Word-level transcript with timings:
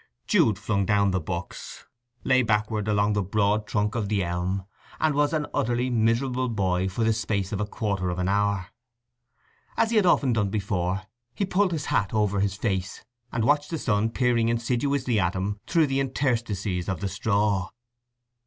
Jude 0.25 0.57
flung 0.57 0.87
down 0.87 1.11
the 1.11 1.19
books, 1.19 1.85
lay 2.23 2.41
backward 2.41 2.87
along 2.87 3.13
the 3.13 3.21
broad 3.21 3.67
trunk 3.67 3.93
of 3.93 4.09
the 4.09 4.23
elm, 4.23 4.65
and 4.99 5.13
was 5.13 5.31
an 5.31 5.45
utterly 5.53 5.91
miserable 5.91 6.49
boy 6.49 6.89
for 6.89 7.03
the 7.03 7.13
space 7.13 7.51
of 7.51 7.61
a 7.61 7.67
quarter 7.67 8.09
of 8.09 8.17
an 8.17 8.27
hour. 8.27 8.69
As 9.77 9.91
he 9.91 9.97
had 9.97 10.07
often 10.07 10.33
done 10.33 10.49
before, 10.49 11.03
he 11.35 11.45
pulled 11.45 11.71
his 11.71 11.85
hat 11.85 12.15
over 12.15 12.39
his 12.39 12.55
face 12.55 13.05
and 13.31 13.43
watched 13.45 13.69
the 13.69 13.77
sun 13.77 14.09
peering 14.09 14.49
insidiously 14.49 15.19
at 15.19 15.35
him 15.35 15.59
through 15.67 15.85
the 15.85 15.99
interstices 15.99 16.89
of 16.89 16.99
the 16.99 17.07
straw. 17.07 17.69